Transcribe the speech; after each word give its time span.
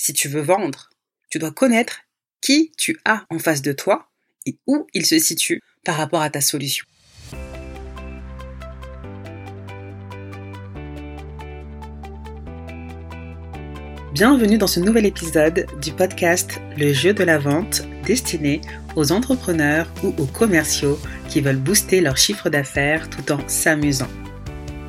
Si 0.00 0.12
tu 0.12 0.28
veux 0.28 0.40
vendre, 0.40 0.90
tu 1.28 1.40
dois 1.40 1.50
connaître 1.50 2.02
qui 2.40 2.70
tu 2.78 3.00
as 3.04 3.24
en 3.30 3.40
face 3.40 3.62
de 3.62 3.72
toi 3.72 4.08
et 4.46 4.56
où 4.68 4.86
il 4.94 5.04
se 5.04 5.18
situe 5.18 5.60
par 5.84 5.96
rapport 5.96 6.22
à 6.22 6.30
ta 6.30 6.40
solution. 6.40 6.86
Bienvenue 14.12 14.56
dans 14.56 14.68
ce 14.68 14.78
nouvel 14.78 15.04
épisode 15.04 15.66
du 15.82 15.90
podcast 15.90 16.60
Le 16.76 16.92
jeu 16.92 17.12
de 17.12 17.24
la 17.24 17.38
vente 17.38 17.82
destiné 18.04 18.60
aux 18.94 19.10
entrepreneurs 19.10 19.92
ou 20.04 20.14
aux 20.16 20.26
commerciaux 20.26 20.98
qui 21.28 21.40
veulent 21.40 21.56
booster 21.56 22.00
leur 22.00 22.16
chiffre 22.16 22.50
d'affaires 22.50 23.10
tout 23.10 23.32
en 23.32 23.46
s'amusant. 23.48 24.10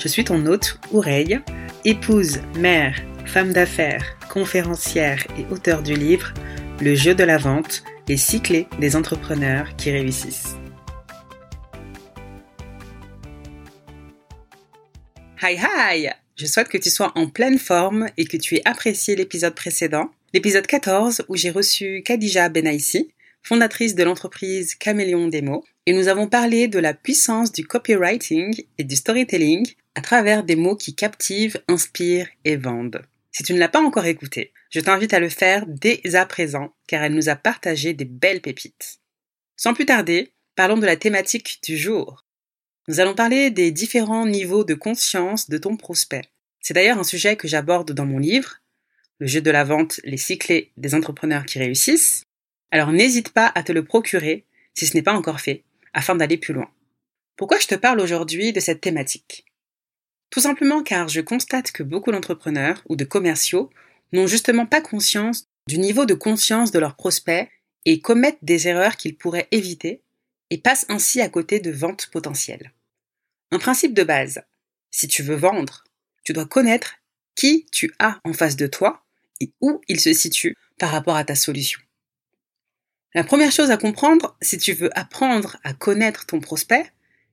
Je 0.00 0.08
suis 0.08 0.24
ton 0.24 0.44
hôte, 0.46 0.80
Oureille, 0.90 1.40
épouse, 1.84 2.40
mère, 2.56 3.00
femme 3.26 3.52
d'affaires, 3.52 4.16
conférencière 4.30 5.26
et 5.38 5.52
auteur 5.52 5.82
du 5.82 5.94
livre 5.94 6.32
Le 6.80 6.94
jeu 6.94 7.14
de 7.14 7.24
la 7.24 7.38
vente, 7.38 7.82
les 8.08 8.16
six 8.16 8.40
clés 8.40 8.68
des 8.80 8.96
entrepreneurs 8.96 9.74
qui 9.76 9.90
réussissent. 9.90 10.56
Hi 15.42 15.56
hi 15.56 16.08
Je 16.36 16.46
souhaite 16.46 16.68
que 16.68 16.78
tu 16.78 16.88
sois 16.88 17.12
en 17.14 17.28
pleine 17.28 17.58
forme 17.58 18.06
et 18.16 18.24
que 18.26 18.36
tu 18.36 18.56
aies 18.56 18.62
apprécié 18.64 19.16
l'épisode 19.16 19.54
précédent, 19.54 20.10
l'épisode 20.32 20.66
14 20.66 21.24
où 21.28 21.36
j'ai 21.36 21.50
reçu 21.50 22.02
Khadija 22.04 22.48
Benaïsi, 22.48 23.10
fondatrice 23.42 23.94
de 23.94 24.04
l'entreprise 24.04 24.74
Caméléon 24.76 25.28
Demo, 25.28 25.64
et 25.84 25.92
nous 25.92 26.08
avons 26.08 26.28
parlé 26.28 26.68
de 26.68 26.78
la 26.78 26.94
puissance 26.94 27.52
du 27.52 27.66
copywriting 27.66 28.64
et 28.78 28.84
du 28.84 28.96
storytelling 28.96 29.66
à 29.94 30.00
travers 30.00 30.42
des 30.42 30.56
mots 30.56 30.76
qui 30.76 30.94
captivent, 30.94 31.60
inspirent 31.68 32.28
et 32.44 32.56
vendent. 32.56 33.02
Si 33.36 33.42
tu 33.42 33.52
ne 33.52 33.58
l'as 33.58 33.68
pas 33.68 33.82
encore 33.82 34.06
écouté, 34.06 34.54
je 34.70 34.80
t'invite 34.80 35.12
à 35.12 35.20
le 35.20 35.28
faire 35.28 35.66
dès 35.66 36.14
à 36.14 36.24
présent 36.24 36.74
car 36.88 37.02
elle 37.02 37.12
nous 37.12 37.28
a 37.28 37.36
partagé 37.36 37.92
des 37.92 38.06
belles 38.06 38.40
pépites. 38.40 38.98
Sans 39.56 39.74
plus 39.74 39.84
tarder, 39.84 40.32
parlons 40.54 40.78
de 40.78 40.86
la 40.86 40.96
thématique 40.96 41.58
du 41.62 41.76
jour. 41.76 42.24
Nous 42.88 42.98
allons 42.98 43.14
parler 43.14 43.50
des 43.50 43.72
différents 43.72 44.24
niveaux 44.24 44.64
de 44.64 44.72
conscience 44.72 45.50
de 45.50 45.58
ton 45.58 45.76
prospect. 45.76 46.22
C'est 46.62 46.72
d'ailleurs 46.72 46.98
un 46.98 47.04
sujet 47.04 47.36
que 47.36 47.46
j'aborde 47.46 47.92
dans 47.92 48.06
mon 48.06 48.16
livre, 48.18 48.62
Le 49.18 49.26
jeu 49.26 49.42
de 49.42 49.50
la 49.50 49.64
vente, 49.64 50.00
les 50.04 50.16
cyclés 50.16 50.72
des 50.78 50.94
entrepreneurs 50.94 51.44
qui 51.44 51.58
réussissent. 51.58 52.24
Alors 52.70 52.90
n'hésite 52.90 53.34
pas 53.34 53.52
à 53.54 53.62
te 53.62 53.72
le 53.72 53.84
procurer 53.84 54.46
si 54.72 54.86
ce 54.86 54.96
n'est 54.96 55.02
pas 55.02 55.12
encore 55.12 55.42
fait, 55.42 55.62
afin 55.92 56.14
d'aller 56.14 56.38
plus 56.38 56.54
loin. 56.54 56.70
Pourquoi 57.36 57.58
je 57.58 57.66
te 57.66 57.74
parle 57.74 58.00
aujourd'hui 58.00 58.54
de 58.54 58.60
cette 58.60 58.80
thématique? 58.80 59.44
Tout 60.36 60.42
simplement 60.42 60.82
car 60.82 61.08
je 61.08 61.22
constate 61.22 61.72
que 61.72 61.82
beaucoup 61.82 62.12
d'entrepreneurs 62.12 62.82
ou 62.90 62.94
de 62.94 63.06
commerciaux 63.06 63.70
n'ont 64.12 64.26
justement 64.26 64.66
pas 64.66 64.82
conscience 64.82 65.46
du 65.66 65.78
niveau 65.78 66.04
de 66.04 66.12
conscience 66.12 66.72
de 66.72 66.78
leurs 66.78 66.94
prospects 66.94 67.48
et 67.86 68.02
commettent 68.02 68.40
des 68.42 68.68
erreurs 68.68 68.98
qu'ils 68.98 69.16
pourraient 69.16 69.48
éviter 69.50 70.02
et 70.50 70.58
passent 70.58 70.84
ainsi 70.90 71.22
à 71.22 71.30
côté 71.30 71.58
de 71.58 71.70
ventes 71.70 72.08
potentielles. 72.12 72.74
Un 73.50 73.58
principe 73.58 73.94
de 73.94 74.02
base. 74.02 74.42
Si 74.90 75.08
tu 75.08 75.22
veux 75.22 75.36
vendre, 75.36 75.84
tu 76.22 76.34
dois 76.34 76.44
connaître 76.44 76.96
qui 77.34 77.64
tu 77.72 77.94
as 77.98 78.20
en 78.24 78.34
face 78.34 78.56
de 78.56 78.66
toi 78.66 79.06
et 79.40 79.50
où 79.62 79.80
il 79.88 80.00
se 80.00 80.12
situe 80.12 80.54
par 80.78 80.90
rapport 80.90 81.16
à 81.16 81.24
ta 81.24 81.34
solution. 81.34 81.80
La 83.14 83.24
première 83.24 83.52
chose 83.52 83.70
à 83.70 83.78
comprendre, 83.78 84.36
si 84.42 84.58
tu 84.58 84.74
veux 84.74 84.90
apprendre 84.98 85.56
à 85.64 85.72
connaître 85.72 86.26
ton 86.26 86.40
prospect, 86.40 86.92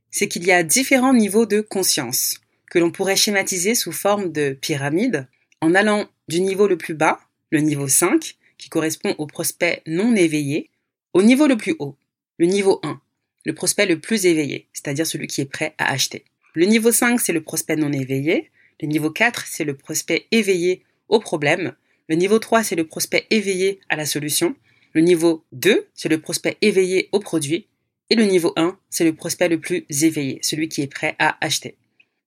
c'est 0.10 0.30
qu'il 0.30 0.46
y 0.46 0.54
a 0.54 0.64
différents 0.64 1.14
niveaux 1.14 1.46
de 1.46 1.60
conscience 1.60 2.40
que 2.74 2.80
l'on 2.80 2.90
pourrait 2.90 3.16
schématiser 3.16 3.76
sous 3.76 3.92
forme 3.92 4.32
de 4.32 4.58
pyramide 4.60 5.28
en 5.62 5.76
allant 5.76 6.08
du 6.28 6.42
niveau 6.42 6.68
le 6.68 6.76
plus 6.76 6.96
bas, 6.96 7.20
le 7.52 7.60
niveau 7.60 7.88
5, 7.88 8.36
qui 8.58 8.70
correspond 8.70 9.14
au 9.20 9.28
prospect 9.28 9.84
non 9.86 10.16
éveillé, 10.16 10.72
au 11.14 11.22
niveau 11.22 11.46
le 11.46 11.56
plus 11.56 11.76
haut, 11.78 11.96
le 12.40 12.48
niveau 12.48 12.80
1, 12.82 13.00
le 13.46 13.54
prospect 13.54 13.86
le 13.86 14.00
plus 14.00 14.26
éveillé, 14.26 14.70
c'est-à-dire 14.74 15.06
celui 15.06 15.28
qui 15.28 15.42
est 15.42 15.46
prêt 15.46 15.76
à 15.78 15.92
acheter. 15.92 16.26
Le 16.56 16.66
niveau 16.66 16.92
5, 16.92 17.22
c'est 17.22 17.32
le 17.32 17.44
prospect 17.44 17.76
non 17.76 17.92
éveillé. 17.92 18.50
Le 18.82 18.88
niveau 18.88 19.12
4, 19.12 19.46
c'est 19.46 19.66
le 19.66 19.76
prospect 19.76 20.26
éveillé 20.32 20.82
au 21.10 21.20
problème. 21.20 21.76
Le 22.10 22.16
niveau 22.16 22.40
3, 22.40 22.64
c'est 22.64 22.76
le 22.76 22.88
prospect 22.88 23.28
éveillé 23.30 23.82
à 23.88 23.96
la 23.96 24.08
solution. 24.08 24.56
Le 24.94 25.02
niveau 25.02 25.44
2, 25.52 25.86
c'est 25.94 26.10
le 26.10 26.20
prospect 26.20 26.58
éveillé 26.62 27.10
au 27.12 27.20
produit. 27.20 27.68
Et 28.10 28.16
le 28.16 28.26
niveau 28.26 28.52
1, 28.56 28.80
c'est 28.90 29.06
le 29.06 29.14
prospect 29.14 29.50
le 29.50 29.60
plus 29.60 29.86
éveillé, 30.04 30.40
celui 30.42 30.70
qui 30.70 30.82
est 30.82 30.88
prêt 30.88 31.16
à 31.20 31.38
acheter. 31.40 31.78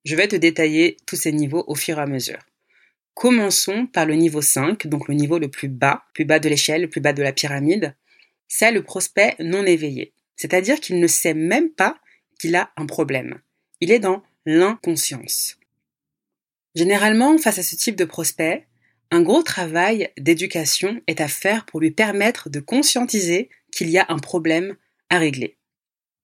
Je 0.06 0.14
vais 0.14 0.28
te 0.28 0.36
détailler 0.36 0.98
tous 1.04 1.16
ces 1.16 1.32
niveaux 1.32 1.64
au 1.66 1.74
fur 1.74 1.98
et 1.98 2.02
à 2.02 2.06
mesure. 2.06 2.38
Commençons 3.14 3.88
par 3.88 4.06
le 4.06 4.14
niveau 4.14 4.40
5, 4.40 4.86
donc 4.86 5.08
le 5.08 5.14
niveau 5.14 5.40
le 5.40 5.48
plus 5.48 5.68
bas, 5.68 6.04
plus 6.14 6.24
bas 6.24 6.38
de 6.38 6.48
l'échelle, 6.48 6.82
le 6.82 6.88
plus 6.88 7.00
bas 7.00 7.12
de 7.12 7.24
la 7.24 7.32
pyramide. 7.32 7.96
C'est 8.46 8.70
le 8.70 8.84
prospect 8.84 9.34
non 9.40 9.66
éveillé. 9.66 10.12
C'est-à-dire 10.36 10.78
qu'il 10.78 11.00
ne 11.00 11.08
sait 11.08 11.34
même 11.34 11.70
pas 11.70 11.98
qu'il 12.38 12.54
a 12.54 12.70
un 12.76 12.86
problème. 12.86 13.40
Il 13.80 13.90
est 13.90 13.98
dans 13.98 14.22
l'inconscience. 14.44 15.58
Généralement, 16.76 17.36
face 17.36 17.58
à 17.58 17.64
ce 17.64 17.74
type 17.74 17.96
de 17.96 18.04
prospect, 18.04 18.64
un 19.10 19.22
gros 19.22 19.42
travail 19.42 20.10
d'éducation 20.18 21.02
est 21.08 21.20
à 21.20 21.26
faire 21.26 21.66
pour 21.66 21.80
lui 21.80 21.90
permettre 21.90 22.48
de 22.48 22.60
conscientiser 22.60 23.50
qu'il 23.72 23.90
y 23.90 23.98
a 23.98 24.06
un 24.08 24.20
problème 24.20 24.76
à 25.10 25.18
régler. 25.18 25.56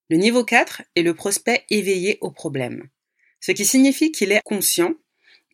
Le 0.09 0.19
niveau 0.19 0.45
4 0.45 0.83
est 0.95 1.03
le 1.03 1.15
prospect 1.15 1.65
éveillé 1.69 2.19
au 2.21 2.31
problème 2.31 2.89
ce 3.43 3.51
qui 3.51 3.65
signifie 3.67 4.13
qu'il 4.13 4.33
est 4.33 4.41
conscient 4.45 4.95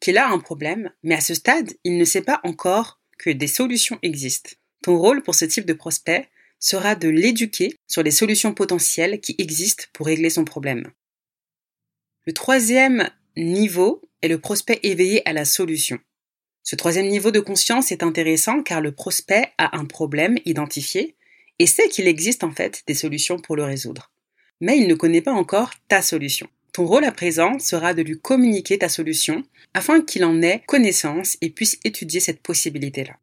qu'il 0.00 0.18
a 0.18 0.28
un 0.28 0.38
problème, 0.38 0.92
mais 1.02 1.16
à 1.16 1.20
ce 1.20 1.34
stade, 1.34 1.72
il 1.82 1.96
ne 1.96 2.04
sait 2.04 2.22
pas 2.22 2.40
encore 2.44 3.00
que 3.18 3.30
des 3.30 3.48
solutions 3.48 3.98
existent. 4.02 4.50
Ton 4.82 4.96
rôle 4.96 5.22
pour 5.22 5.34
ce 5.34 5.46
type 5.46 5.66
de 5.66 5.72
prospect 5.72 6.28
sera 6.60 6.94
de 6.94 7.08
l'éduquer 7.08 7.74
sur 7.88 8.02
les 8.02 8.10
solutions 8.10 8.54
potentielles 8.54 9.20
qui 9.20 9.34
existent 9.38 9.84
pour 9.92 10.06
régler 10.06 10.30
son 10.30 10.44
problème. 10.44 10.92
Le 12.26 12.32
troisième 12.32 13.08
niveau 13.36 14.02
est 14.22 14.28
le 14.28 14.38
prospect 14.38 14.80
éveillé 14.82 15.26
à 15.26 15.32
la 15.32 15.46
solution. 15.46 15.98
Ce 16.62 16.76
troisième 16.76 17.08
niveau 17.08 17.30
de 17.30 17.40
conscience 17.40 17.90
est 17.90 18.02
intéressant 18.02 18.62
car 18.62 18.82
le 18.82 18.92
prospect 18.92 19.50
a 19.56 19.76
un 19.78 19.86
problème 19.86 20.36
identifié 20.44 21.16
et 21.58 21.66
sait 21.66 21.88
qu'il 21.88 22.06
existe 22.06 22.44
en 22.44 22.52
fait 22.52 22.82
des 22.86 22.94
solutions 22.94 23.38
pour 23.38 23.56
le 23.56 23.64
résoudre. 23.64 24.12
Mais 24.60 24.78
il 24.78 24.86
ne 24.88 24.94
connaît 24.94 25.22
pas 25.22 25.32
encore 25.32 25.72
ta 25.88 26.02
solution. 26.02 26.48
Ton 26.78 26.86
rôle 26.86 27.06
à 27.06 27.10
présent 27.10 27.58
sera 27.58 27.92
de 27.92 28.02
lui 28.02 28.20
communiquer 28.20 28.78
ta 28.78 28.88
solution 28.88 29.42
afin 29.74 30.00
qu'il 30.00 30.24
en 30.24 30.40
ait 30.42 30.62
connaissance 30.68 31.36
et 31.40 31.50
puisse 31.50 31.76
étudier 31.82 32.20
cette 32.20 32.40
possibilité-là. 32.40 33.16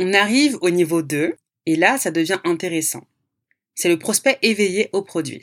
On 0.00 0.12
arrive 0.12 0.58
au 0.60 0.70
niveau 0.70 1.02
2 1.02 1.36
et 1.66 1.76
là 1.76 1.96
ça 1.96 2.10
devient 2.10 2.40
intéressant. 2.42 3.06
C'est 3.76 3.88
le 3.88 4.00
prospect 4.00 4.36
éveillé 4.42 4.90
au 4.92 5.02
produit. 5.02 5.42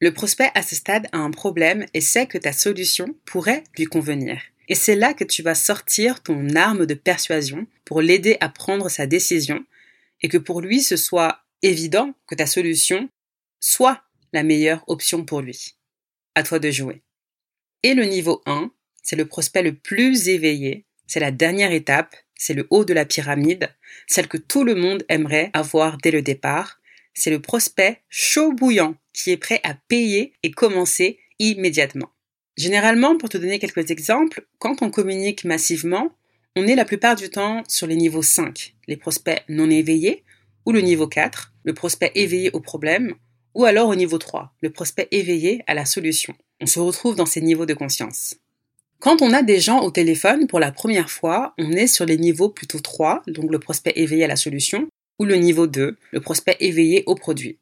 Le 0.00 0.14
prospect 0.14 0.52
à 0.54 0.62
ce 0.62 0.76
stade 0.76 1.08
a 1.10 1.18
un 1.18 1.32
problème 1.32 1.86
et 1.92 2.00
sait 2.00 2.28
que 2.28 2.38
ta 2.38 2.52
solution 2.52 3.16
pourrait 3.24 3.64
lui 3.76 3.86
convenir. 3.86 4.40
Et 4.68 4.76
c'est 4.76 4.94
là 4.94 5.12
que 5.12 5.24
tu 5.24 5.42
vas 5.42 5.56
sortir 5.56 6.22
ton 6.22 6.54
arme 6.54 6.86
de 6.86 6.94
persuasion 6.94 7.66
pour 7.84 8.00
l'aider 8.00 8.36
à 8.38 8.48
prendre 8.48 8.88
sa 8.88 9.06
décision 9.06 9.64
et 10.22 10.28
que 10.28 10.38
pour 10.38 10.60
lui 10.60 10.82
ce 10.82 10.96
soit 10.96 11.40
évident 11.62 12.14
que 12.28 12.36
ta 12.36 12.46
solution 12.46 13.08
soit 13.58 14.04
la 14.32 14.44
meilleure 14.44 14.84
option 14.86 15.24
pour 15.24 15.40
lui 15.40 15.75
à 16.36 16.44
toi 16.44 16.60
de 16.60 16.70
jouer. 16.70 17.02
Et 17.82 17.94
le 17.94 18.04
niveau 18.04 18.42
1, 18.46 18.70
c'est 19.02 19.16
le 19.16 19.26
prospect 19.26 19.62
le 19.62 19.74
plus 19.74 20.28
éveillé, 20.28 20.86
c'est 21.08 21.20
la 21.20 21.32
dernière 21.32 21.72
étape, 21.72 22.14
c'est 22.36 22.54
le 22.54 22.66
haut 22.70 22.84
de 22.84 22.94
la 22.94 23.04
pyramide, 23.04 23.74
celle 24.06 24.28
que 24.28 24.36
tout 24.36 24.62
le 24.62 24.76
monde 24.76 25.04
aimerait 25.08 25.50
avoir 25.52 25.98
dès 25.98 26.12
le 26.12 26.22
départ, 26.22 26.80
c'est 27.14 27.30
le 27.30 27.40
prospect 27.40 28.02
chaud 28.08 28.52
bouillant 28.52 28.94
qui 29.12 29.30
est 29.30 29.36
prêt 29.36 29.60
à 29.64 29.74
payer 29.74 30.34
et 30.42 30.50
commencer 30.50 31.18
immédiatement. 31.38 32.10
Généralement, 32.56 33.16
pour 33.16 33.28
te 33.28 33.38
donner 33.38 33.58
quelques 33.58 33.90
exemples, 33.90 34.46
quand 34.58 34.82
on 34.82 34.90
communique 34.90 35.44
massivement, 35.44 36.14
on 36.56 36.66
est 36.66 36.74
la 36.74 36.84
plupart 36.84 37.16
du 37.16 37.28
temps 37.30 37.62
sur 37.68 37.86
les 37.86 37.96
niveaux 37.96 38.22
5, 38.22 38.74
les 38.88 38.96
prospects 38.96 39.42
non 39.48 39.70
éveillés, 39.70 40.24
ou 40.64 40.72
le 40.72 40.80
niveau 40.80 41.06
4, 41.06 41.54
le 41.64 41.74
prospect 41.74 42.12
éveillé 42.14 42.50
au 42.52 42.60
problème, 42.60 43.14
ou 43.56 43.64
alors 43.64 43.88
au 43.88 43.94
niveau 43.94 44.18
3, 44.18 44.52
le 44.60 44.68
prospect 44.68 45.08
éveillé 45.12 45.64
à 45.66 45.72
la 45.72 45.86
solution. 45.86 46.34
On 46.60 46.66
se 46.66 46.78
retrouve 46.78 47.16
dans 47.16 47.24
ces 47.24 47.40
niveaux 47.40 47.64
de 47.64 47.72
conscience. 47.72 48.36
Quand 49.00 49.22
on 49.22 49.32
a 49.32 49.42
des 49.42 49.60
gens 49.60 49.80
au 49.80 49.90
téléphone 49.90 50.46
pour 50.46 50.60
la 50.60 50.70
première 50.70 51.08
fois, 51.08 51.54
on 51.56 51.72
est 51.72 51.86
sur 51.86 52.04
les 52.04 52.18
niveaux 52.18 52.50
plutôt 52.50 52.80
3, 52.80 53.22
donc 53.28 53.50
le 53.50 53.58
prospect 53.58 53.94
éveillé 53.96 54.24
à 54.24 54.28
la 54.28 54.36
solution, 54.36 54.88
ou 55.18 55.24
le 55.24 55.36
niveau 55.36 55.66
2, 55.66 55.96
le 56.12 56.20
prospect 56.20 56.58
éveillé 56.60 57.02
au 57.06 57.14
produit. 57.14 57.56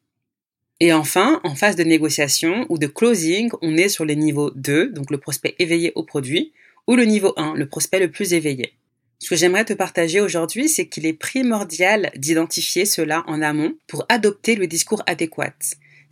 Et 0.80 0.92
enfin, 0.92 1.40
en 1.44 1.54
phase 1.54 1.76
de 1.76 1.84
négociation 1.84 2.66
ou 2.70 2.76
de 2.76 2.88
closing, 2.88 3.50
on 3.62 3.76
est 3.76 3.88
sur 3.88 4.04
les 4.04 4.16
niveaux 4.16 4.50
2, 4.50 4.88
donc 4.88 5.12
le 5.12 5.18
prospect 5.18 5.54
éveillé 5.60 5.92
au 5.94 6.02
produit, 6.02 6.52
ou 6.88 6.96
le 6.96 7.04
niveau 7.04 7.34
1, 7.36 7.54
le 7.54 7.68
prospect 7.68 8.00
le 8.00 8.10
plus 8.10 8.32
éveillé. 8.32 8.72
Ce 9.20 9.30
que 9.30 9.36
j'aimerais 9.36 9.64
te 9.64 9.72
partager 9.72 10.20
aujourd'hui, 10.20 10.68
c'est 10.68 10.88
qu'il 10.88 11.06
est 11.06 11.12
primordial 11.12 12.10
d'identifier 12.16 12.84
cela 12.84 13.22
en 13.28 13.40
amont 13.42 13.74
pour 13.86 14.04
adopter 14.08 14.56
le 14.56 14.66
discours 14.66 15.04
adéquat. 15.06 15.54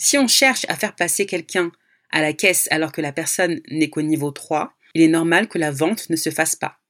Si 0.05 0.19
on 0.19 0.27
cherche 0.27 0.67
à 0.69 0.75
faire 0.75 0.97
passer 0.97 1.27
quelqu'un 1.27 1.71
à 2.11 2.23
la 2.23 2.33
caisse 2.33 2.67
alors 2.73 2.91
que 2.91 3.01
la 3.01 3.13
personne 3.13 3.61
n'est 3.71 3.89
qu'au 3.89 4.03
niveau 4.03 4.33
3, 4.33 4.75
il 4.95 5.03
est 5.03 5.07
normal 5.09 5.47
que 5.47 5.59
la 5.59 5.71
vente 5.71 6.11
ne 6.11 6.17
se 6.17 6.31
fasse 6.31 6.57
pas. 6.57 6.81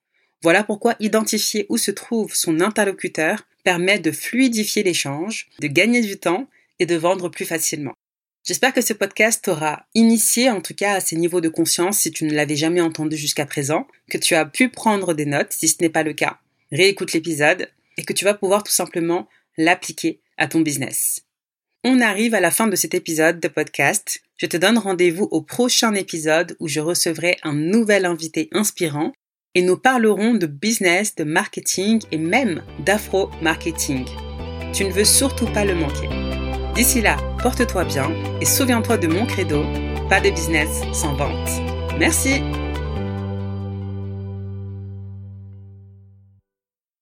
Voilà 0.43 0.65
pourquoi 0.65 0.97
identifier 0.99 1.67
où 1.69 1.77
se 1.77 1.91
trouve 1.91 2.35
son 2.35 2.59
interlocuteur 2.63 3.47
permet 3.65 3.99
de 3.99 4.13
fluidifier 4.13 4.83
l'échange, 4.83 5.51
de 5.61 5.67
gagner 5.67 6.01
du 6.01 6.19
temps 6.19 6.49
et 6.79 6.87
de 6.87 6.97
vendre 6.97 7.29
plus 7.29 7.45
facilement. 7.45 7.93
J'espère 8.45 8.73
que 8.73 8.81
ce 8.81 8.95
podcast 8.95 9.45
t'aura 9.45 9.85
initié 9.95 10.49
en 10.49 10.63
tout 10.63 10.75
cas 10.75 10.95
à 10.95 11.01
ces 11.01 11.17
niveaux 11.17 11.43
de 11.43 11.51
conscience 11.51 11.99
si 11.99 12.13
tu 12.13 12.25
ne 12.25 12.33
l'avais 12.33 12.57
jamais 12.57 12.81
entendu 12.81 13.19
jusqu'à 13.19 13.45
présent, 13.45 13.87
que 14.09 14.17
tu 14.17 14.35
as 14.35 14.47
pu 14.47 14.71
prendre 14.71 15.13
des 15.13 15.27
notes 15.27 15.53
si 15.53 15.69
ce 15.69 15.77
n'est 15.83 15.91
pas 15.91 16.03
le 16.03 16.15
cas. 16.15 16.39
Réécoute 16.73 17.13
l'épisode 17.13 17.69
et 17.99 18.05
que 18.05 18.15
tu 18.15 18.25
vas 18.25 18.33
pouvoir 18.33 18.63
tout 18.63 18.73
simplement 18.73 19.29
l'appliquer 19.59 20.19
à 20.39 20.49
ton 20.49 20.61
business. 20.61 21.27
On 21.85 22.01
arrive 22.01 22.35
à 22.35 22.41
la 22.41 22.53
fin 22.53 22.69
de 22.69 22.77
cet 22.77 22.95
épisode 22.95 23.41
de 23.41 23.49
podcast. 23.49 24.21
Je 24.37 24.47
te 24.47 24.57
donne 24.57 24.79
rendez-vous 24.79 25.27
au 25.33 25.43
prochain 25.43 25.95
épisode 25.95 26.57
où 26.61 26.69
je 26.69 26.79
recevrai 26.79 27.39
un 27.43 27.55
nouvel 27.55 28.05
invité 28.05 28.49
inspirant 28.53 29.13
et 29.57 29.63
nous 29.63 29.77
parlerons 29.77 30.35
de 30.35 30.47
business, 30.47 31.17
de 31.17 31.25
marketing 31.25 32.01
et 32.13 32.19
même 32.19 32.63
d'afro-marketing. 32.87 34.07
Tu 34.73 34.85
ne 34.85 34.93
veux 34.93 35.05
surtout 35.05 35.47
pas 35.47 35.65
le 35.65 35.75
manquer. 35.75 36.09
D'ici 36.77 37.01
là, 37.01 37.17
porte-toi 37.43 37.85
bien 37.85 38.13
et 38.41 38.47
souviens-toi 38.47 38.97
de 38.99 39.09
mon 39.09 39.27
credo, 39.27 39.65
pas 40.09 40.21
de 40.21 40.31
business 40.31 40.83
sans 40.93 41.17
vente. 41.17 41.51
Merci 41.99 42.43